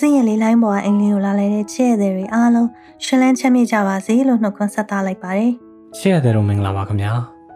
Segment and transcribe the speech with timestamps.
[0.00, 2.68] စင်ရဲ့လေးလိုင်းပေါ်အင်္ဂလိပ်ကိုလာလိုက်တဲ့ချစ်ရတဲ့တွေအားလုံး
[3.04, 5.52] ရှင်လန်းချမ်းမြေ့ကြပါစေလို့နှုတ်ခွန်းဆက်သလိုက်ပါတယ်
[5.98, 7.12] ချစ်ရတဲ့တို့မင်္ဂလာပါခင်ဗျာ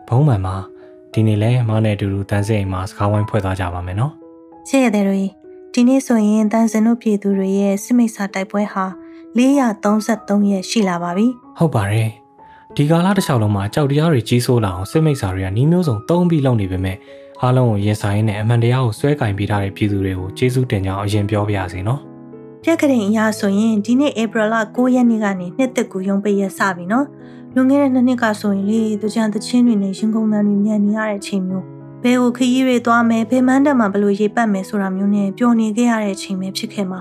[0.09, 0.57] ဘုံမှန်ပါ
[1.13, 4.13] ဒီနေ့လဲမနဲ့အတူတူတန်းစင်အိမ်မှာစကားဝိုင်းဖွဲ့သွားကြပါမယ်နော်
[4.69, 5.23] ချစ်ရတဲ့တွေ
[5.75, 8.85] ဒီနေ့ဆိုရင်တန်းစင်တို့ပြည်သူတွေရဲ့စစ်မိတ်ဆာတိုက်ပွဲဟာ
[9.39, 11.27] 433ရက်ရှိလာပါပြီ
[11.59, 12.09] ဟုတ်ပါတယ်
[12.77, 16.97] ဒီကာလတစ်လျှောက်လုံးမှာကြောက်တရားတွေကြီးစိုးလာအောင်စစ်မိတ်ဆာတွေကနှီးမျိုးစုံတုံးပြီးလုပ်နေပေမဲ့
[17.43, 22.01] အားလုံးကိုရင်ဆိုင်နဲ့အမှန်တရားကိုစွဲကင်ပေးထားတဲ့ပြည်သူတွေကိုကျေးဇူးတင်ကြောင်းအရင်ပြောပြရစီနော်
[22.63, 27.07] ပြက်ကရင်အရာဆိုရင်ဒီနေ့ဧပြီလ9ရက်နေ့ကနေနှစ်သက်ကူရုံးပိတ်ရစပြီနော်
[27.55, 31.65] လွန်ခဲ့တဲ့နှစ်နှစ်ကဆိုရင်လေတကြံတချင်းတွေနဲ့ရင်ကုန်တန်းတွေမြန်နေရတဲ့အချိန်မျိုး
[32.03, 37.01] ဘယ်ကိုခရီးတွေသွားမယ်ဘယ်မှန်းတက်မှာဘလို့ရေးပတ်မယ်ဆိုတာမျိုးနဲ့ပျော်နေခဲ့ရတဲ့အချိန်ပဲဖြစ်ခဲ့မှာ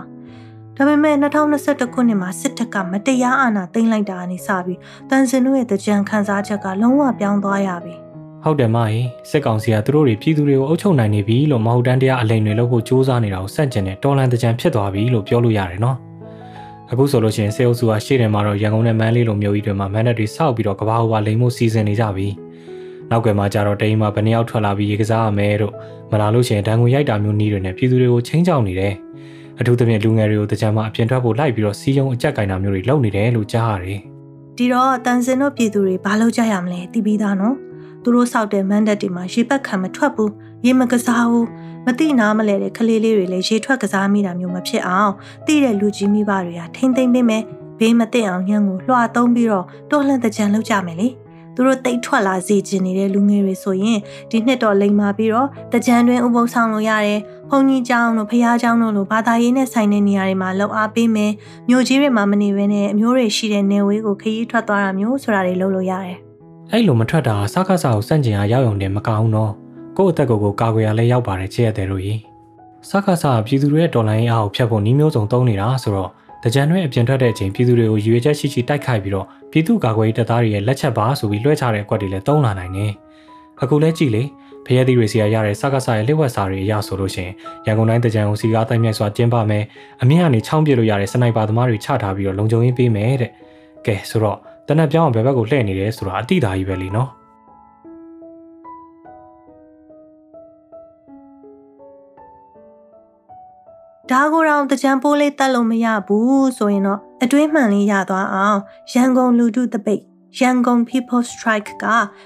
[0.76, 8.07] ဒါပေမဲ့2021ခုနှစ်မှာစစ်တပ်ကမတရားအာဏာသိမ်းလိုက်တာအနေစပြီးတန်စင်တို့ရဲ့တကြံခန်းစားချက်ကလုံးဝပြောင်းသွားရပြီ
[8.48, 15.98] ဟုတ်တယ်မဟင်စစ်ကောင်စီကသူတို့တွေပြည်သူတွေကိုအုပ်ချုပ်နိုင်နေပြီလို့မဟုတ်တမ်းတရားအလိန်တွေလုပ်ဖို့စ조사နေတာကိုစန့်ကျင်တဲ့တော်လန်တကြံဖြစ်သွားပြီလို့ပြောလို့ရတယ်နော်
[16.92, 22.28] အခုဆိုလို့ရှိရင်စေအုပ်စုကရှေ့တယ်မှာတော့ရန်ကုန်နဲ့မန်းလေးလိုမျိုးကြီးတွေမှာမန်နက်တွေစောက်ပြီးတော့ကဘာဟိုပါလိမ်မှုစီစဉ်နေကြပြီ
[23.10, 25.74] နောက်ကွယ်မှာကြတော့တိမ်မှာဘယ်နှယောက်ထွက်လာပြီးရေကစားရမယ်တို့
[26.12, 28.94] မလာလို့ရှိရင်ဒဏ်ငွေရိုက်တာမျိုးနည်းတွေနဲ့ပြည်သူတွေကိုချင်းချောင်းနေတယ်
[29.60, 34.00] အထူးသဖြင့်လူငယ်တွေကိုတကြံမှာအပြင်ထွက်ဖို့လိုက်ပြီးတော့စီးယုံအကြက်ကင်တာမျိုးတွေလုပ်နေတယ်လို့ကြားရတယ်
[34.58, 37.56] ဒီတော့တန်စင်တို့ပြည်သူတွေဘာလုပ်ကြရမလဲသိပြီးသားနော်
[38.08, 40.32] သူတို့စောက်တဲ့မန်ဒတ်တွေမှာရေပတ်ခံမထွက်ဘူး
[40.66, 41.48] ရေမကစားဘူး
[41.86, 45.14] မတိနာမလဲတဲ့ကလေးလေးတွေလည်းရေထွက်ကစားမိတာမျိုးမဖြစ်အောင်
[45.48, 47.44] တိတဲ့လူကြီးမိဘတွေကထိမ့်သိမ့်ပေးမယ်
[47.80, 51.08] ဘေးမသိအောင်ညံကိုလွှာသုံးပြီးတော့တော်လှန်တဲ့ကြံလုပ်ကြမယ်လေ
[51.56, 54.00] သူတို့တိတ်ထွက်လာစေခြင်းနေတဲ့လူငယ်တွေဆိုရင်
[54.32, 57.20] ဒီနှစ်တော့လိမ်မာပြီးတော့တကြံတွင်ဥပုသ်ဆောင်လို့ရတယ်။
[57.50, 61.32] ဘုံကြီးကျောင်းတို့ဖះကျောင်းတို့လိုဘာသာရေးနဲ့ဆိုင်တဲ့နေရာတွေမှာလှုပ်အားပေးမယ်။
[61.70, 66.18] မြို့ကြီးတွေမှာမနေဘဲနဲ့အမျိုးတွေရှိတဲ့နေဝေးကိုခရီးထွက်သွားတာမျိုးဆိုတာတွေလုပ်လို့ရတယ်။
[66.72, 69.52] အဲ့လိုမထွက်တာစကားစားကိုစန့်ကျင်အားရောက်ရုံနဲ့မကောင်းတော့
[69.98, 72.20] ကိုယ့်အသက်ကိုယ်ကိုကာကွယ်ရလဲရောက်ပါတယ်ချစ်ရတဲ့တို့ကြီး။
[72.90, 76.10] စကားစားပြည်သူတွေရဲ့ဒေါ်လာရင်းအားကိုဖျက်ဖို့နှီးမျိုးစုံသုံးနေတာဆိုတော့
[76.44, 82.92] တကြံတွေအပြင်ထွက်တဲ့အချိန်ပြည်သူတွေကိုရွေချက်ရှိရှိတိုက်ခိုက်ပြီးတော့ပြည်သူ့ကာကွယ်ရေးတပ်သားတွေရဲ့လက်ချက်ပါဆိုပြီးလွှဲချတဲ့အကွက်တွေလည်းတုံးလာနိုင်တယ်။
[83.62, 84.24] အခုလဲကြည့်လေ
[84.66, 87.34] ဖရဲသီးတွေစီရရတဲ့စကားစားရဲ့လျှက်ဝက်စာတွေအရဆိုလို့ရှိရင်
[87.66, 89.64] ရန်ကုန်တိုင်းတကြံကိုစီကားတိုင်းမြိုက်စွာကျင်းပမယ်။
[90.02, 93.32] အမြင့်ကနေချောင်းပြလို့ရတဲ့စနိုက်ပါသမားတွေချထားပြီးတော့လုံခြုံရေးပေးမယ်တဲ့။
[93.86, 97.10] ကဲဆိုတော့ တနက်ပြောင်းဘယ်ဘက်ကိုလှည့်နေတယ်ဆိုတာအတိအသာကြီးပဲလीနော်။
[104.12, 108.60] ဒါကိုတော့တကြံပိုးလေးတက်လို့မရဘူးဆိုရင်တော့အတွင်းမှန်လေးရသွားအောင်
[108.94, 110.02] ရန်ကုန်လူထုတပိတ်
[110.40, 111.86] ရန်ကုန် People Strike က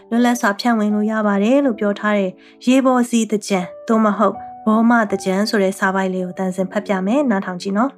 [0.10, 2.32] လွတ်လပ်စွာဖြန့်ဝေလို့ရပါတယ်လို့ပြောထားတဲ့
[2.66, 4.36] ရေပေါ်စီတကြံသို့မဟုတ်
[4.66, 7.92] ဘောမတကြံဆိုတဲ့စာပိုက်လေးကိုတန်စင်ဖတ်ပြမယ်နားထောင်ကြည့်နော်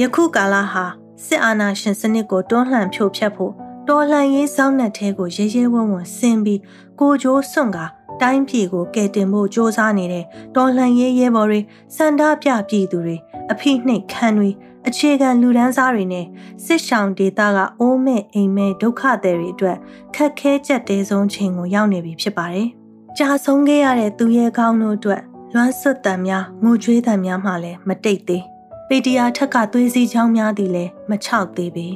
[0.00, 0.84] ယခုကာလဟာ
[1.24, 3.52] စစ်အာဏာရှင်စနစ်ကိုတွန်းလှန်ဖြိုဖျက်ဖို့
[3.88, 6.60] တော်လှန်ရေးစောင်းနှက်ထဲကိုရဲရဲဝံ့ဝံ့ဆင်းပြီး
[7.00, 7.84] ကိုကြိုးစွန့်ကာ
[8.20, 10.24] တိုင်းပြည်ကိုကယ်တင်ဖို့စ조사နေတဲ့
[10.56, 11.60] တော်လှန်ရေးရဲဘော်တွေ
[11.96, 13.16] စန္ဒပြပြည်သူတွေ
[13.52, 14.50] အဖိနှိတ်ခံတွေ
[14.86, 16.26] အခြေခံလူဒန်းစားတွေနဲ့
[16.64, 19.76] စစ်ဆောင်ဒေတာကအိုးမဲ့အိမ်မဲ့ဒုက္ခသည်တွေအတွက်
[20.14, 22.68] ခက်ခဲကြက်တဲဆုံးချိန်ကိုရောက်နေပြီဖြစ်ပါတယ်။
[23.18, 25.22] ကြာဆုံးခဲ့ရတဲ့သူရဲကောင်းတို့အတွက်
[25.54, 28.44] လွမ်းဆွတ်တံများငိုကြွေးတံများမှလည်းမတိတ်သေး။
[28.88, 31.88] ပေတရာထက်ကသွေးစည်းချောင်းများသည်လည်းမချောက်သေးပေ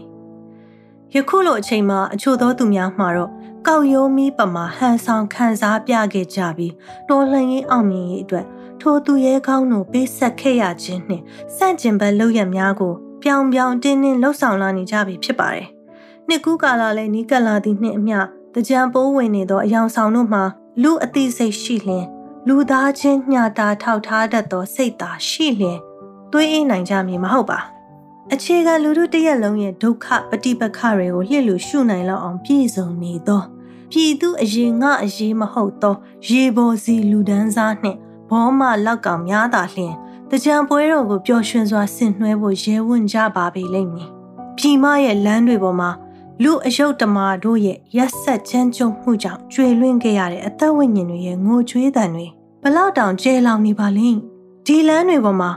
[1.14, 3.30] ။ယခုလိုအချိန်မှာအချို့သောသူများမှာတော့
[3.66, 6.72] ကောက်ရိုးမီးပမာဟန်ဆောင်ခန်းစားပြခဲ့ကြပြီး
[7.08, 8.46] တော်လှန်ရေးအောင်မြင်ရေးအတွက်
[8.80, 11.24] ထိုသူရဲကောင်းတို့ပေးဆက်ခဲ့ရခြင်းနှင့်
[11.56, 15.68] စန့်ကျင်ဘက်လုပ်ရများကိုပြောင်ပြောင်တင်းတင်းလှုပ်ဆောင်လာနေကြပြီဖြစ်ပါတယ်။
[16.28, 18.18] နှစ်ကူးကာလလည်းနီးကပ်လာသည့်နှင့်အမျှ
[18.54, 20.42] တကြံပိုးဝင်နေသောအယောင်ဆောင်တို့မှာ
[20.82, 22.06] လူအသိစိတ်ရှိလျင်
[22.48, 25.80] လူသားချင်းညှာတာထောက်ထားတတ်သောစိတ်သာရှိလျင်
[26.32, 27.60] သွေးအေးနိုင်ကြမည်မဟုတ်ပါ။
[28.34, 33.42] အခြေခံလူထုတရက်လုံးရဲ့ဒုက္ခပฏิပက္ခတွေကိုလျှစ်လူရှုနိုင်လောက်အောင်ပြည့်စုံနေသော
[33.90, 35.94] ပြည်သူအရေးငါအရေးမဟုတ်သော
[36.28, 37.98] ရေပေါ်စီလူဒန်းစားနှင့်
[38.30, 39.94] ဘောမလောက်ကောင်များသာလျှင်
[40.30, 44.08] တကြံပွဲတော်ကိုပျော်ရွှင်စွာဆင်နွှဲဖို့ရဲဝံ့ကြပါပေလိမ့်မည်
[44.56, 45.90] ပြည်မရဲ့လမ်းတွေပေါ်မှာ
[46.42, 52.26] လူအယုတ်တမာတို့ရဲ့ရက်ဆက်ချမ်းကြုံမှုကြောင့်ကျွေလွင့်ခဲ့ရတဲ့အသက်ဝိညာဉ်တွေရဲ့ငိုကြွေးတံတွေ
[52.62, 54.18] ဘလောက်တောင်ကျဲလောင်နေပါလိမ့်
[54.66, 55.50] ဒီလမ်းတွေပေါ်မှာ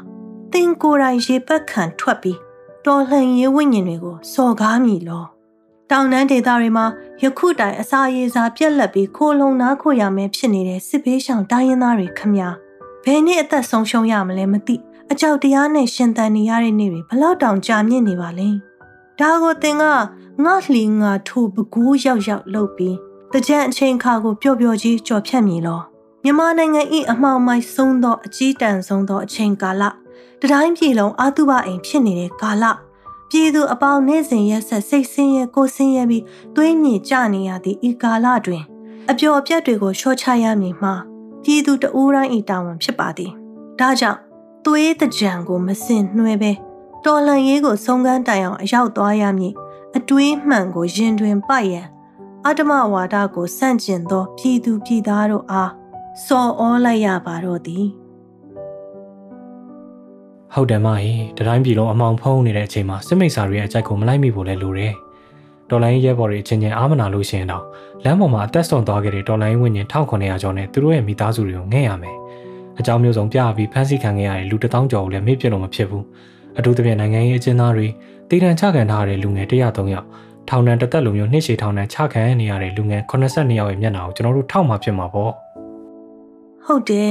[0.54, 2.40] သင်ကိုယ်တိုင်ရေပက်ခံထွက်ပြီး
[2.86, 5.24] တော်လှန်ရေးဝိညာဉ်တွေကိုစော်ကားမိလော
[5.92, 6.86] တောင်တန်းဒေသတွေမှာ
[7.24, 12.50] ယခုတိုင်အစာရေစာပြက်လက်ပြီးခိုးလုံနာခိုရမယ်ဖြစ်နေတဲ့စစ်ဘေးရှောင်တိုင်းရင်းသားတွေခမညာ
[13.04, 14.76] ဘယ်နှစ်အသက်ဆုံးရှုံးရမလဲမသိ
[15.12, 18.50] အကြောက်တရားနဲ့ရှင်သန်နေရတဲ့နေ့တွေဘလောက်တောင်ကြာမြင့်နေပါလဲ
[19.20, 19.84] ဒါကိုသင်က
[20.44, 22.98] ငါလှီငါထိုးပကူးရောက်ရောက်လုပ်ပြီး
[23.34, 25.82] တကြံအချိန်ခါကိုပျော့ပျော့ကြီးကြော်ဖြတ်မြည်လော
[26.24, 29.84] မြန်မာနိုင်ငံ၏အမှောင်မိုက်ဆုံးသောအကြီးတန်းဆုံးသောအချိန်ကာလ
[30.46, 32.66] တတိုင်းပြည်လုံးအာတုဘအိမ်ဖြစ်နေတဲ့ကာလ
[33.30, 36.24] ပြည်သူအပေါင်းနေစဉ်ရက်ဆက်စိတ်ဆင်းရဲကိုဆင်းရဲပြီး
[36.56, 38.64] သွေးမြေကျနေရသည့်ဤကာလတွင်
[39.10, 40.94] အပျော်အပြတ်တွေကိုလျှော့ချရမည်မှာ
[41.44, 43.32] ပြည်သူတအူးတိုင်းဤတာဝန်ဖြစ်ပါသည်
[43.80, 44.20] ဒါကြောင့်
[44.66, 46.52] သွေးတကြံကိုမစင်နှွဲပဲ
[47.06, 49.54] တော်လှန်ရေးကိုဆုံးကမ်းတိုင်အောင်အရောက်သွားရမည်
[49.98, 51.88] အတွေးမှန်ကိုရင်တွင်ပိုက်ရန်
[52.46, 55.72] အတ္တမဝါဒကိုစန့်ကျင်သော ပြည်သူပြည်သားတို့အား
[56.26, 57.88] စော်ဩလိုက်ရပါတော့သည်
[60.56, 64.94] ဟုတ်တယ်မဟေတတိုင်းပြည်လုံးအမောင်ဖုံးနေတဲ့အချိန်မှာစစ်မိတ်ဆာတွေရဲ့အကြိုက်ကိုမလိုက်မိဖို့လဲလိုတယ်
[65.70, 67.64] တော်လိုင်းရဲဘော်တွေအချင်းချင်းအားမနာလို့ရှိရင်တော့
[68.04, 72.18] လမ်းပေါ်မှာအသက်ဆုံးသွားခဲ့တဲ့တော်လိုင်းဝင်းကျင်1900ကျော်နဲ့သူတို့ရဲ့မိသားစုတွေကိုငဲ့ရမယ်
[72.80, 76.04] အကြောင်းမျိုးစုံပြပြီးဖမ်းဆီးခံခဲ့ရတဲ့လူ1000ကျော်ကိုလည်းမေ့ပြလို့မဖြစ်ဘူး
[76.58, 77.88] အထူးသဖြင့်နိုင်ငံရေးအကျဉ်းသားတွေ
[78.30, 80.08] တည်တံချခံထားရတဲ့လူငယ်103ယောက်
[80.50, 85.32] ထောင်ဒဏ်တစ်သက်လိုမျိုးနှစ်ရှည်ထောင်ဒဏ်ချခံနေရတဲ့လူငယ်82ယောက်ရဲ့မျက်နှာကိုကျွန်တော်တို့ထောက်မှဖြစ်မှာပေါ့
[86.66, 87.10] ဟုတ်တယ်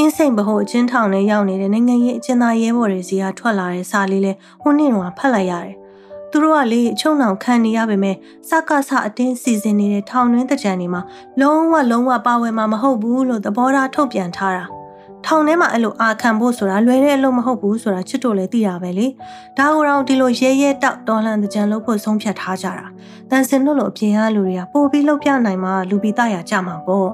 [0.00, 5.74] အင်းစိန်ဘဟုအချင်းထောင်ထဲရောက်နေတဲ့နိုင်ငံရေးအကျဉ်းသားရဲဘော်တွေစီကထွက်လာတဲ့စာလေးလဲဟိုနေ့တော့ဖတ်လိုက်ရတယ်။
[6.30, 8.16] သူတို့ကလေအချုံနှောင်ခံနေရပေမဲ့
[8.48, 11.02] စကစအတင်းစီစဉ်နေတဲ့ထောင်တွင်းတကြံတွေမှာ
[11.40, 14.64] လုံးဝလုံးဝပါဝင်မှာမဟုတ်ဘူးလို့သဘောထားထုတ်ပြန်ထားတာ။
[15.26, 19.06] ထောင်ထဲမှာအဲ့လိုအာခံဖို့ဆိုတာလွယ်တဲ့အလုပ်မဟုတ်ဘူးဆိုတာချစ်တို့လည်းသိတာပဲလေ
[19.58, 22.86] ဒါကိုတော့ဒီလိုရဲရဲတောက်တော်လှန်တဲ့ကြံလို့ဖို့ဆုံးဖြတ်ထားကြတာ
[23.30, 27.10] တန်စင်တို့လိုအပြင်အားလူတွေကပို့ပြီးလှုပ်ပြနိုင်မှလူပိသားရကြမှာပေါ့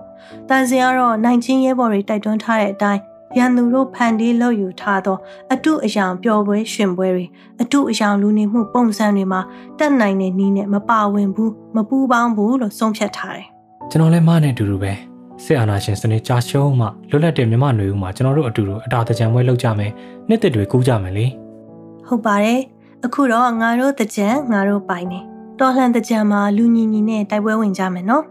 [0.49, 3.01] တန်စင်ကတော့နိုင်ချင်းရဲဘော်တွေတိုက်တွန်းထားတဲ့အတိုင်း
[3.39, 5.17] ရန်သူတို့ဖန်တီးလုပ်ယူထားသော
[5.53, 7.27] အတုအယောင်ပျော်ပွဲရှင်ပွဲတွေ
[7.62, 9.41] အတုအယောင်လူနေမှုပုံစံတွေမှာ
[9.79, 13.47] တက်နိုင်တဲ့နည်းနဲ့မပါဝင်ဘူးမပူးပေါင်းဘူးလို့ဆုံးဖြတ်ထားတယ်
[13.91, 14.93] ကျွန်တော်လည်းမနဲ့အတူတူပဲ
[15.43, 19.93] စစ်အာဏာရှင်စနစ်ကြာရှုံးမှလွတ်လပ်တဲ့မြန်မာနယ်ဦးမှာကျွန်တော်တို့အတူတူအတာတကြံပွဲလုပ်ကြမယ်
[20.29, 21.27] နှစ်သက်တွေကူးကြမယ်လေ
[22.07, 22.61] ဟုတ်ပါတယ်
[23.05, 25.21] အခုတော့ငါတို့တကြံငါတို့ပိုင်နေ
[25.61, 28.25] တော်လှန်တကြံမှာလူညီညီနဲ့တိုက်ပွဲဝင်ကြမယ်နော်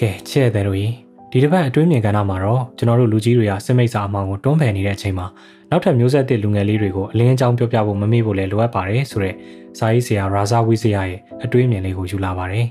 [0.00, 5.26] ကဲချဲ့တဲ့တို့ကြီး ဒီတစ်ပတ်အတွင်းမြင်ကဏ္ဍမှာတော့ကျွန်တော်တို့လူကြီးတွေကစစ်မိတ်စာအမောင်ကိုတွန်းဖယ်နေတဲ့အချိန်မှာ
[5.70, 9.36] နောက်ထပ်မျိုးဆက်သစ်လူငယ်လေးတွေကိုအလင်းအကြောင်းပြောပြဖို့မမေ့ဖို့လည်းလိုအပ်ပါတယ်ဆိုတော့
[9.78, 12.66] စာရေးဆရာရာဇာဝိစရာရဲ့အတွေးအမြင်လေးကိုယူလာပါတယ်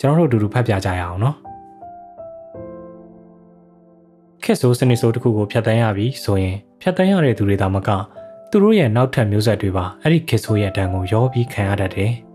[0.00, 1.36] ကျွန်တော်တို့အတူတူဖတ်ပြကြရအောင်နော်
[4.44, 7.88] ခက်ဆိုးစနစ်ဆိုးတစ်ခုကိုဖျက်ဆီးရပြီဆိုရင်ဖျက်ဆီးရတဲ့သူတွေသာမက
[8.50, 12.12] သူတို့ရဲ့နောက်ထပ်မျိုးဆက်တွေပါအဲ့ဒီခက်ဆိုးရဲ့တန်ကိုရောပြီးခံရတတ်တယ်။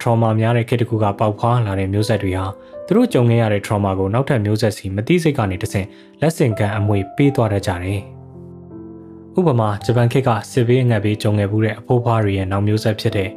[0.00, 2.44] trauma များတဲ့ခေတ်တစ်ခုကပေါက်ဖွားလာတဲ့မျိုးဆက်တွေဟာ
[2.86, 5.86] သူတို့ကြုံခဲ့ရတဲ့ trauma ကိုနောက်ထပ်မျိုးဆက်စီမသိစိတ်ကနေတဆင့်
[6.20, 8.00] လက်ဆင့်ကမ်းအမွေပေးသွားတတ်ကြတယ်။
[9.38, 13.30] ဥပမာဂျပန်ခေတ်ကစစ်ဘေးအငတ်ဘေးကြုံခဲ့မှုတဲ့အဖိုးဖွားတွေရဲ့နောက်မျိုးဆက်ဖြစ်တဲ့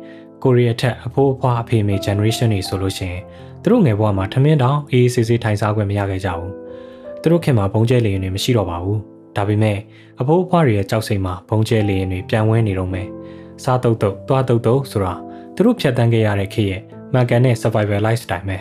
[0.44, 3.22] ကိုရီးယားထက်အဖိုးအဖွားအဖေမေ generation တွေဆိုလို့ရှိရင်
[3.62, 6.52] သူတို့ငယ်ဘဝမှာထမင်းတောင်အေးအေးဆေးဆေးထိုင်စားခွင့်မရခဲ့ကြဘူး။
[7.22, 9.00] သူတို့ခင်မှာဘုံကျဲလေရင်တွေမရှိတော့ပါဘူး။
[9.36, 9.78] ဒါပေမဲ့
[10.20, 13.08] အဖိုးအဖွားတွေရဲ့ကြောက်စိတ်မှာဘုံကျဲလေရင်တွေပြန်ဝဲနေတော့မယ်။
[13.64, 15.14] စားတုတ်တုတ်သွားတုတ်တုတ်ဆိုတာ
[15.56, 16.82] သူတို့ဖြတ်တန်းခဲ့ရတဲ့ခေတ်ရဲ့
[17.14, 18.58] မှန်ကန်တဲ့ survival lifestyle ပဲ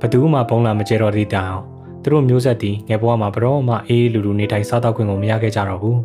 [0.00, 1.56] ဘသူမှဘုံလာမကျဲတော့သေးတောင်
[2.02, 5.98] သူတို့မျိုးဆက်တီငယ်ဘဝမှာဘရောမှအေးလူလူနေတိုင်းစားတော့ခွင့်ကိုမရခဲ့ကြတော့ဘူး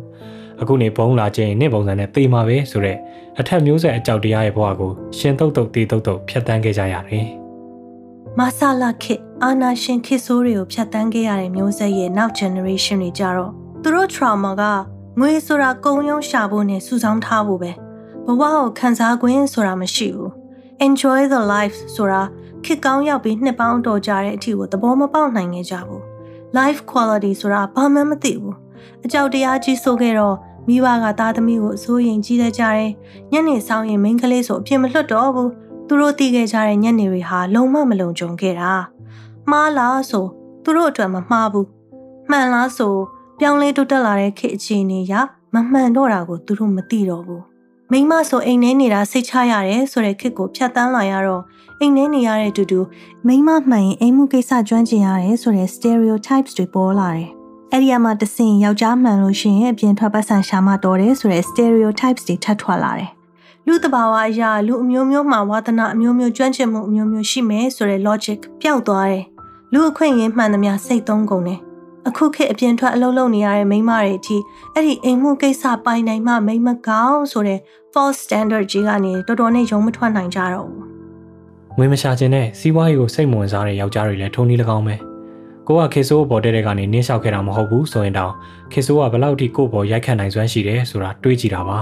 [0.60, 2.98] အခုနေဘုံလာခြင်းနှစ်ပုံစံနဲ့သေမှာပဲဆိုတော့
[3.40, 7.26] အထက်မျိုးဆက်အကြောက်တရားရဲ့ဘဝကိုရှင်တုတ်တုတ်တေတုတ်တုတ်ဖြတ်တန်းခဲ့ကြရတယ်
[8.38, 13.50] မဆာလာခေအာနာရှင်ခေဆိုးတွေကိုဖြတ်တန်းခဲ့ရတဲ့မျိုးဆက်ရဲ့နောက် generation တွေကြတော့
[13.82, 14.62] သူတို့ trauma က
[15.20, 17.70] ငွေဆိုတာကုံရုံရှာဖို့နဲ့စုဆောင်းထားဖို့ပဲ
[18.26, 20.30] ဘဝကိုခံစား권ဆိုတာမရှိဘူး
[20.86, 22.22] enjoy the life ဆိုတာ
[22.64, 26.02] ခစ်ကောင်းရောက်ပြီးနှစ်ပေါင်းတော်ကြတဲ့အထီကိုသဘောမပေါက်နိုင်ခဲ့ကြဘူး
[26.58, 28.56] life quality ဆိုတာဘာမှမသိဘူး
[29.04, 30.36] အကြောက်တရားကြီးဆိုခဲ့တော့
[30.68, 32.90] မိဘကသားသမီးကိုအစိုးရင်ကြီးတဲ့ကြတယ်
[33.32, 35.50] ညနေဆောင်ရင်မိန်းကလေးဆိုအပြစ်မလွတ်တော့ဘူး
[35.88, 38.72] သူတို့သိခဲ့ကြတဲ့ညနေတွေဟာလုံးဝမလုံခြုံခဲ့တာ
[39.50, 40.26] မှားလားဆို
[40.64, 41.68] သူတို့အတွက်မမှားဘူး
[42.30, 42.94] မှန်လားဆို
[43.38, 45.12] ပြောင်းလဲတိုးတက်လာတဲ့ခေတ်အခြေအနေရ
[45.54, 47.53] မမှန်တော့တာကိုသူတို့မသိတော့ဘူး
[47.96, 51.42] မိမဆိုအိမ်ထဲနေတာစိတ်ချရတယ်ဆိုတဲ့ခစ်ကိုဖြတ်တန်းလာရတော့
[51.80, 52.80] အိမ်ထဲနေရတဲ့တူတူ
[53.26, 57.28] မိမမှန်ရင်အိမ်မှုကိစ္စကျွမ်းကျင်ရတယ်ဆိုတဲ့ stereotypes တွေပေါ်လာတယ်။
[57.72, 63.10] အဲ့ဒီအမှာတဆင်ယောက်ျားမှန်လို့ရှိရင်အပြင်ထွက်ပတ်စံရှာမတော်တယ်ဆိုတဲ့ stereotypes တွေထပ်ထွက်လာတယ်။
[63.66, 69.24] လူတဘာဝအရာလူအမျိုးမျိုးမှာဝါသနာအမျိုးမျိုးကျွမ်းကျင်မှုအမျိုးမျိုးရှိမယ်ဆိုတဲ့ logic ပျောက်သွားတယ်။
[69.72, 71.60] လူအခွင့်အရေးမှန်သမျှစိတ်သုံးကုန်တယ်။
[72.08, 74.36] အခုခေတ်အပြင်ထွက်အလုပ်လုပ်နေရတဲ့မိန်းမတွေအထိ
[74.74, 77.60] အဲ့ဒီအိမ်မှုကိစ္စပိုင်နိုင်မှမိန်းမကောင်းဆိုတဲ့
[77.92, 80.84] false standard ကြီးကနေတော်တော်နဲ့ယုံမထွက်နိုင်ကြတော့ဘူး
[81.76, 84.96] ငွေမရှာခြင်းနဲ့စီးပွားရေးကိုစိတ်မဝင်စားတဲ့ယောက်ျားတွေလည်းထုံးနည်း၎င်းပဲ
[85.66, 88.32] ကိုကခေဆိုးပေါ်တဲ့တဲ့ကနေနင်းလျှောက်ခဲ့တာမဟုတ်ဘူးဆိုရင်တောင်
[88.72, 91.78] ခေဆိုးကဘလောက်ထိကို့ပေါ်ရိုက်ခတ်နိုင်စွမ်းရှိတယ်ဆိုတာတွေးကြည့်တာပါ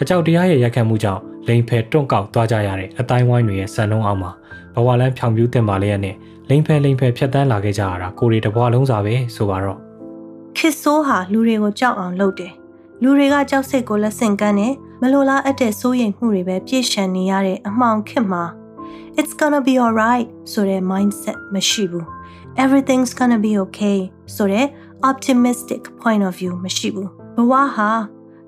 [0.00, 4.30] အကြောက်တရားရဲ့ရိုက်ခတ်မှုကြောင့်လိန်ဖယ်တွန့်ကောက်သွားကြရတဲ့အတိုင်းဝိုင်းတွေရဲ့စံနှုန်းအောက်မှာ
[4.74, 6.14] ဘဝလန်းဖြောင်ပြူးတင်ပါလျက်နဲ့
[6.50, 9.78] လိန်ဖယ်လိန်ဖယ်ဖြတ်တန်းလာခဲ့ကြရတာကိုရီတဘွားလုံးစာပဲဆိုပါတော့
[10.56, 12.52] ခစ်ဆိုးဟာလူတွေကိုကြောက်အောင်လုပ်တယ်
[13.02, 18.44] လူတွေကကြောက်စိတ်ကိုလက်ဆင့်ကမ်းတယ်မလိုလားအပ်တဲ့စိုးရိမ်မှုတွေပဲပြည့်ရှံနေရတဲ့အမှောင်ခေတ်မှာ
[19.18, 22.06] it's gonna be alright ဆိုတဲ့ mindset မရှိဘူး
[22.64, 23.98] everything's gonna be okay
[24.36, 24.66] ဆိုတဲ့
[25.10, 27.90] optimistic point of view မရှိဘူးဘဝဟာ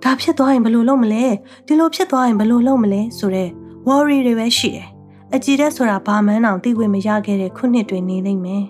[0.02, 1.26] ဒါဖြစ်သွားရင်ဘယ်လိုလုပ်မလဲ
[1.66, 3.49] ဒီလိုဖြစ်သွားရင်ဘယ်လိုလုပ်မလဲဆိုတဲ့
[3.88, 4.88] worry တွေပဲရှိတယ်
[5.37, 8.64] အကြည်တဲ့ဆိုတာဘာမှန်းအောင်သိခွင့်မရခဲ့တဲ့ခုနှစ်တွေနေလိမ့်မယ်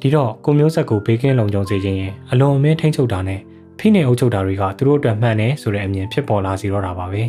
[0.00, 3.40] ဒီတော့ကိုမျိုးဆက်ကိုဘေးကင်းလုံခြုံစေခြင်းရင်အလွန်အမင်းထိန်းချုပ်တာနဲ့
[3.78, 7.22] ဖိနေအုပ်ချုပ်တာတွေကသူတို့အတွက်မှန်တယ်ဆိုတဲ့အမြင်ဖြစ်ပေါ်လာစီတော့တာပါပဲ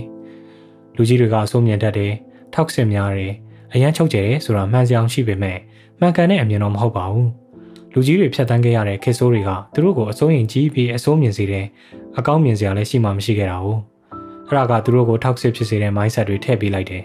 [0.96, 2.14] လူကြီးတွေကအစိုးမြင်တတ်တယ်
[2.54, 3.34] ထောက်ဆင်များတယ်
[3.74, 5.58] အရန်ချုပ်ကျတယ်ဆိုတာမှန်စရာရှိပေမဲ့
[6.00, 7.30] မှန်ကန်တဲ့အမြင်တော့မဟုတ်ပါဘူး
[7.94, 11.66] လူကြီးတွေဖြတ်တန်းခဲ့ရတဲ့ခေတ်ဆိုးတွေကသူတို့ကိုအစိုးရင်ကြီးပြီးအစိုးမြင်စေတယ်
[12.18, 13.80] အကောင်းမြင်စရာလည်းရှိမှမရှိခဲ့တာဘူး
[14.48, 17.04] အဲ့ဒါကသူတို့ကိုထောက်ဆစ်ဖြစ်စေတဲ့ mindset တွေထည့်ပေးလိုက်တယ်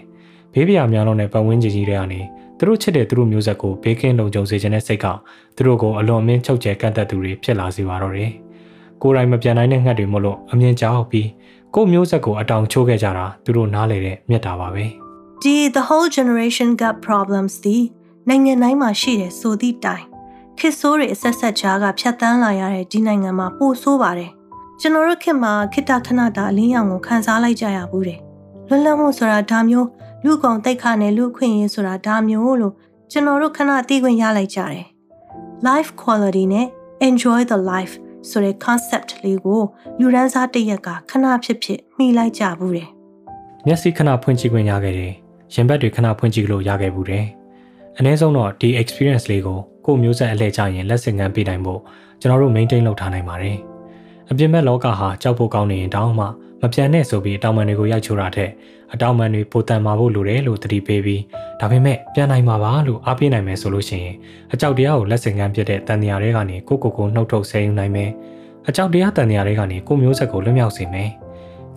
[0.53, 2.21] ဘေးပြာများလုံးနဲ့ပတ်ဝန်းကျင်ကြီးတွေကနေ
[2.57, 5.05] သူတို့ချစ်တဲ့သူတို့မျိုးဆက်ကိုဘေးကင်းလုံခြုံစေခြင်းနဲ့စိတ်က
[5.55, 8.31] သူတို့ကိုအလွန်အမင်းချုပ်ကျဲကန့်သက်သူတွေဖြစ်လာစေပါတော့တယ်
[9.01, 11.29] ကိုယ်တိုင်မပြန်နိုင်တဲ့ငှက်တွေမို့လို့အမြင်ကြောက်ပြီး
[11.75, 14.85] ကိုမျိုးဆက်ကိုအတောင်ချိုးခဲ့ကြတာသူတို့နားလေတဲ့မြတ်တာပါပဲ
[15.43, 17.77] ဒီ the whole generation got problems ဒီ
[18.29, 20.03] နိုင်ငံတိုင်းမှာရှိတယ်ဆိုသည့်တိုင်
[20.57, 24.31] ခေဆိုးတွေအဆက်ဆက်ကြားကဖြတ်တန်းလာရတဲ့ဒီနိုင်ငံမှာပိုဆိုးပါတယ်
[24.79, 28.19] ကျွန်တော်တို့ခေတ်မှာခိတခဏတာအလင်းရောင်ကိုခန်းစားလိုက်ကြရဘူးတယ်
[28.67, 29.87] လွတ်လပ်မှုဆိုတာဒါမျိုး
[30.23, 32.73] လူကောင်တိတ်ခနဲ့လူခွင့်ရေးဆိုတာဒါမျိုးလို့
[33.11, 34.85] ကျွန်တော်တို့ခဏသိခွင့်ရလိုက်ကြတယ်
[35.67, 36.67] life quality နဲ့
[37.07, 37.93] enjoy the life
[38.29, 39.61] ဆိုတဲ့ concept လေးကို
[39.99, 42.89] လူရန်စားတရက်ကခဏဖြစ်ဖြစ်မှီလိုက်ကြဘူးတယ်
[43.67, 45.13] မျက်စိခဏဖွင့်ကြည့်ခွင့်ရခဲ့တယ်
[45.53, 47.25] ရင်ဘတ်တွေခဏဖွင့်ကြည့်လို့ရခဲ့ဘူးတယ်
[47.97, 51.81] အနည်းဆုံးတော့ဒီ experience လေးကိုကိုမျိုးဆက်အလှည့်ချရင်လက်ဆင့်ကမ်းပေးနိုင်ဖို့
[52.21, 53.57] ကျွန်တော်တို့ maintain လုပ်ထားနိုင်ပါတယ်
[54.31, 56.25] အပြင်ဘက်လောကဟာကြောက်ဖို့ကောင်းနေရင်တောင်းမှ
[56.61, 58.51] မပြန်နဲ့ဆိုပြီးအတောင်ပံတွေကိုရိုက်ချိုးတာထက်
[58.93, 61.21] အတောင်ပံတွေပိုတန်မာဖို့လိုတယ်လို့တတိပေးပြီး
[61.59, 64.15] ဒါပေမဲ့ပြန်နိုင်မှာပါလို့အားပေးနိုင်မယ်ဆိုလို့ရှိရင်
[64.53, 68.09] အကြောက်တရားကိုလက်ဆင့်ကမ်းပြတဲ့တန်တရားတွေကနေကိုကိုကိုနှုတ်ထုတ်ဆဲယူနိုင်မယ်
[68.67, 71.09] အကြောက်တရားတန်တရားတွေကနေကိုမျိုးဆက်ကိုလွတ်မြောက်စေမယ်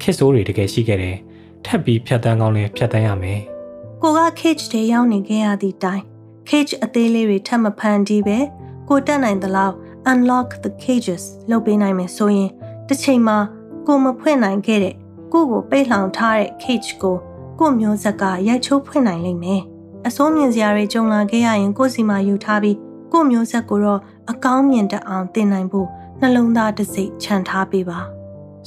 [0.00, 1.16] ခစ်ဆိုးတွေတကယ်ရှိခဲ့တယ်
[1.64, 3.40] ထပ်ပြီးဖြတ်တန်းကောင်းလဲဖြတ်တန်းရမယ်
[4.02, 6.02] ကိုက cage တွေရောက်နေခဲ့ရသည့်တိုင်
[6.48, 8.38] cage အသေးလေးတွေထပ်မဖန်တီးပဲ
[8.88, 9.74] ကိုတက်နိုင်သလောက်
[10.10, 12.50] unlock the cages လုပ်ပေးနိုင်မယ်ဆိုရင်
[12.88, 13.38] တစ်ချိန်မှာ
[13.86, 14.94] ကိုမဖွင့်နိုင်ခဲ့တဲ့
[15.32, 17.16] ကိုကိုပိတ်လှောင်ထားတဲ့ cage ကို
[17.58, 19.62] ကိုမျိုးဆက်ကရိုက်ချိုးဖွင့်နိုင်လိမ့်မယ်
[20.08, 22.76] အစိုးမြင်စရာတွေကြုံလာခဲ့ရရင်ကိုစီမှာယူထားပြီး
[23.12, 25.86] ကိုမျိုးဆက်ကိုတော့အကောင်းမြင်တတ်အောင်သင်နိုင်ဖို့
[26.20, 27.98] နှလုံးသားတစ်စိတ်ခြံထားပေးပါ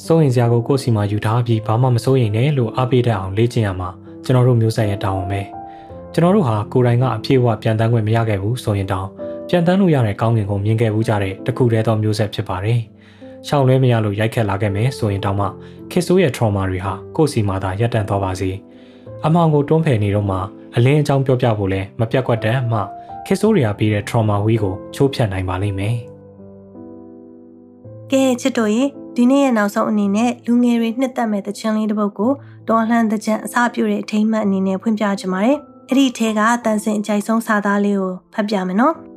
[0.06, 3.90] စိုးရင်စရာကိုကိုစီမှာယူထားပြီးဘာမှမစိုးရင်လည်းလို့အားပေးတတ်အောင်လေ့ကျင့်ရမှာ
[4.24, 5.42] ကျွန်တော်တို့မျိုးဆက်ရဲ့တာဝန်ပဲ
[6.14, 9.08] ကျွန်တော်တို့ဟာကိုယ်တိုင်ကအပြည့်အဝပြန်တန်းခွင့်မရခဲ့ဘူးဆိုရင်တောင်
[9.56, 12.80] ပြန်တန်းလို့ရတဲ့ကောင်းကင်ကိုမြင်ခဲ့ဘူးကြတဲ့တခုတည်းသောမျိုးဆက်ဖြစ်ပါတယ်။
[13.48, 15.48] ရှောင်လွဲမရလို့ရိုက်ခတ်လာခဲ့မယ်ဆိုရင်တောင်မှ
[15.92, 18.50] ခေဆိုးရဲ့ trauma တွေဟာကိုယ့်စီမှာသာရပ်တန့်သွားပါစေ။
[19.26, 20.38] အမောင်ကိုတွန်းဖယ်နေတော့မှ
[20.76, 22.80] အလင်းအကြောင်းပြောပြဖို့လဲမပြတ်ကွက်တဲ့မှ
[23.26, 25.96] ခေဆိုးတွေကပြီးတဲ့ trauma ဝီးကိုချိုးဖျက်နိုင်ပါလိမ့်မယ်။
[28.12, 28.84] ကဲချစ်တို့ရေ
[29.16, 32.32] ဒီနေ့ရဲ့နောက်ဆုံးအနေနဲ့လူငယ်တွေနှစ်သက်မဲ့တခြင်းလေးတစ်ပုဒ်ကို
[32.70, 35.58] ဒေါ်လှန်တကြံအစပြုတဲ့အထိမ်းအမှတ်အနေနဲ့ဖွင့်ပြချင်ပါတယ်။
[35.90, 38.96] အဲ့ဒီထဲကတန်စင်အကြိုက်ဆုံးစာသားလေးကိုဖတ်ပြမယ်နော်။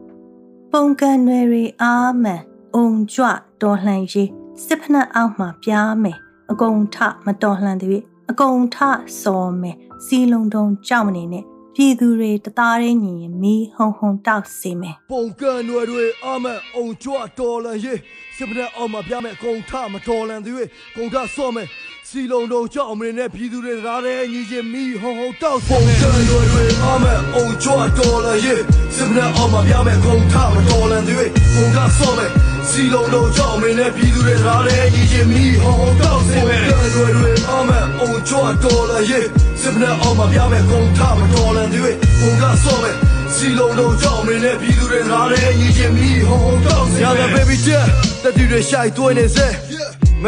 [0.72, 2.42] ပုံကန်ွယ်ရီအားမှန်
[2.74, 3.24] အုံကြွ
[3.62, 4.30] တော်လှန်ရေး
[4.66, 6.18] စစ်ဖနက်အောက်မှာပြားမယ်
[6.50, 6.96] အကုံထ
[7.26, 8.76] မတော်လှန်သည်အကုံထ
[9.22, 11.44] စော်မယ်စီလုံးတုံကြောက်မနေနဲ့
[11.74, 18.00] ပြည်သူတွေတသားရင်းညီရင်မီးဟုံဟုံတောက်စေမယ်ပုံကန်ွယ်တွေအားမှန်အုံကြွတော်လှန်ရေး
[18.36, 21.66] စစ်ဖက်အောက်မှာပြမယ်အကုန်ထမတော်လန်သေးကုံထဆော့မယ်
[22.10, 28.60] စီလုံးတော့ကြောက်မင်းနဲ့ပြည်သူတွေရားတဲ့ညီချင်းမီဟုံဟုံတောက်ပုံစံတွေတွေအမဲအုံချွတ်တော်လာရဲ့
[28.94, 32.30] စစ်ဖက်အောက်မှာပြမယ်ကုံထမတော်လန်သေးကုံထဆော့မယ်
[32.70, 36.60] စီလုံးတော့ကြောက်မင်းနဲ့ပြည်သူတွေရားတဲ့ညီချင်းမီဟုံဟုံတောက်စေမယ်
[36.94, 39.24] တွေတွေအမဲအုံချွတ်တော်လာရဲ့
[39.60, 42.96] စစ်ဖက်အောက်မှာပြမယ်ကုံထမတော်လန်သေးကုံထဆော့မယ်
[43.34, 47.86] စီလုံးတော့ကြောက်မင်းနဲ့ပြည်သူတွေရားတဲ့ညီချင်းမီဟုံဟုံတောက်စေမယ် Yeah baby jet
[48.22, 49.48] တတိတွေရှိုက်သွင်းနေစေ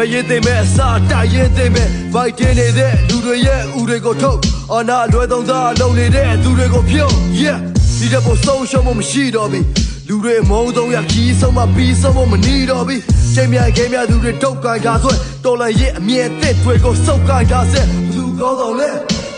[0.01, 4.39] မရင်သိမဲ့အစာတိုက်ရင်သိမဲ့ဗိုက်တင်းနေတဲ့လူတွေရဲ့ဥတွေကိုထုတ်
[4.73, 7.59] အနာလွယ်သုံးသားလုံနေတဲ့သူတွေကိုဖြုတ် yeah
[7.97, 9.61] ဒီတဲ့ပေါ်ဆုံးရှုံးမှုမရှိတော့ပြီ
[10.07, 12.97] လူတွေမုံဆုံးရခီးဆုံးမပြီးဆုံးမမနီးတော့ပြီ
[13.33, 15.13] ချိန်မြိုင်ခဲမြသူတွေတုတ်ကန်ကြဆွဲ
[15.43, 18.89] တော်လန်ရဲ့အမြဲတစ်တွေကိုစုပ်ကန်ကြဆဲဘသူကောင်းဆောင်လဲ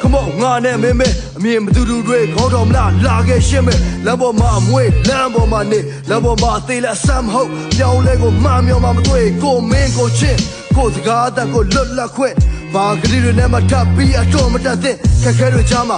[0.02, 1.02] Come on ငါနဲ့မင်းမ
[1.38, 5.80] အမြင်မတူတူတွေခေါင်းတော်မလားလာခဲ့ရှင်းမယ်လမ်းပေါ်မှာအမွေလမ်းပေါ်မှာနေ
[6.10, 10.40] လမ်းပေါ်မှာအသေးလက်ဆမ်းဟုတ်ပြောင်းလဲကိုမမျောမမတွေ့ကိုမင်းကိုချင်း
[10.76, 12.36] ကိုစကားအတန်ကိုလွတ်လပ်ခွင့်
[12.74, 15.98] ဘာကလေးတွေနဲ့မထပ်ပြီးအတော်မတတ်သင့်ခက်ခဲတွေချားမှာ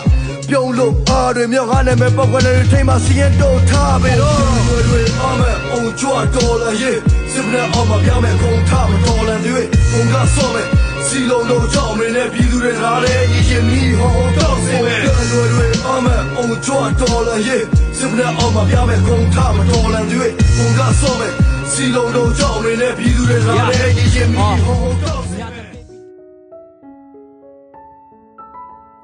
[0.50, 6.98] ပြုံးလို့အားတွေမြောက်ကားနဲ့မဲ့ပောက်ကွယ်တွေထိမှစီရင်တော့ထားပြီတော့တွေတွေအမဲအုံချွတ်တော်လာရဲ့
[7.32, 10.68] စစ်နဲ့အမပြမယ်ခုံထားမတော်လန်တွေခုံကဆော့မယ်
[11.08, 17.64] စီလုံးတော့ကြောက်မင်းနဲ့ပြည်သူတွေထားတဲ့ညီချင်းမီဟောတော့စေမယ်တွေတွေအမဲအုံချွတ်တော်လာရဲ့
[17.98, 21.34] စစ်နဲ့အမပြမယ်ခုံထားမတော်လန်တွေခုံကဆော့မယ်
[21.72, 25.52] စီလုံးတော့ကြောက်မင်းနဲ့ပြည်သူတွေထားတဲ့ညီချင်းမီဟောတော့စေမယ်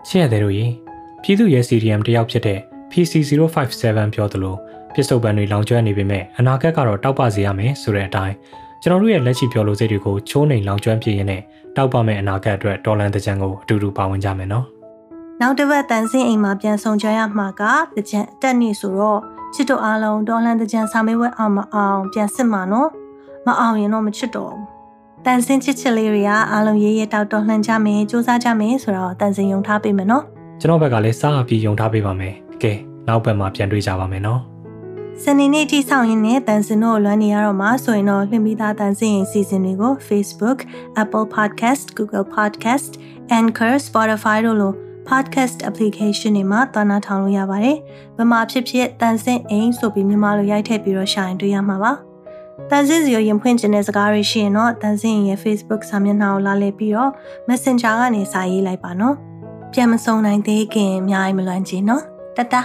[0.10, 0.66] ရှင်းရတယ်တို့ရေ
[1.24, 2.60] ပြည်သူ့ရဲ CDM တယောက်ဖြစ်တဲ့
[2.92, 4.56] PC057 ပြောသလို
[4.94, 8.36] ပစ္စုပန်တွေလောင်ကျွမ်းနေပေမဲ့အနာဂတ်ကတော့တောက်ပစေရမယ်ဆိုတဲ့အတိုင်း
[8.82, 11.42] ကျွန်တော်တို့ရဲ့လက်ရှိပြောလို့စိတ်တွေကိုချိုးနှိမ်လောင်ကျွမ်းပြည့်ရင်နဲ့
[11.76, 14.66] တောက်ပမဲ့အနာဂတ်အတွက်ဒေါ်လန်တကြံကိုအတူတူပါဝင်ကြမယ်နော်
[15.42, 17.64] နောက်တစ်ပတ်တန်ဆင်းအိမ်မှာပြန်ဆောင်ကြရမှာက
[17.96, 19.20] တကြံအတက်နေဆိုတော့
[19.54, 22.90] ချစ်တို့အားလုံးတော်လှန်တကြံစာမေးပွဲအောင်မအောင်ပြန်စစ်မှာနော်
[23.46, 24.66] မအောင်ရင်တော့မချစ်တော့ဘူး
[25.26, 30.24] တန်ဆင်းချစ်ချစ်လေးတွေကအားလုံးရေးရတောက်တော်လှန်ကြမယ်စူးစမ်းကြမယ်ဆိုတော့တန်ဆင်းယုံထားပေးမယ်နော်
[30.60, 32.34] ကျွန်တော်ဘက်ကလည်းစားအပြီးယုံထားပေးပါမယ်
[32.64, 32.74] ကဲ
[33.08, 34.40] နောက်ဘက်မှာပြန်တွေ့ကြပါမယ်နော်
[35.24, 40.60] စနေနေ့ထိဆောင်ရင်းနဲ့တန်စင်တို့လွမ်းနေရတော့မှာဆိုရင်တော့လှင်ပြီးသားတန်စင်ရင်စီစဉ်တွေကို Facebook,
[41.02, 42.92] Apple Podcast, Google Podcast,
[43.40, 44.74] Anchor, Spotify တို့လို
[45.10, 47.78] podcast application တွေမှာတောင်းနာထောင်လို့ရပါတယ်။
[48.18, 51.92] ဘယ်မှာဖြစ်ဖြစ်တန်စင်အိမ်ဆိုပြီးမြန်မာလိုရိုက်ထည့်ပြီးတော့ရှာရင်တွေ့ရမှာပါ။
[52.70, 57.12] တန်စင်စီကိုရင်ဖွင့်ခြင်းတဲ့စကားတွေရှိရင်တော့တန်စင်ရဲ့ Facebook စာမျက်နှာကိုလာလည်ပြီးတော့
[57.48, 59.16] Messenger ကနေစာရေးလိုက်ပါနော်။
[59.74, 62.04] ပြန်မစုံနိုင်သေးခင်အများကြီးမလွန်ချင်နော်။
[62.38, 62.56] တတ